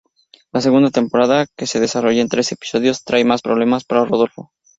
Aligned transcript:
La 0.51 0.61
segunda 0.61 0.89
temporada, 0.89 1.45
que 1.55 1.67
se 1.67 1.79
desarrolla 1.79 2.21
en 2.23 2.27
trece 2.27 2.55
episodios, 2.55 3.03
trae 3.03 3.23
más 3.23 3.43
problemas 3.43 3.83
para 3.83 4.03
Rodolfo. 4.03 4.51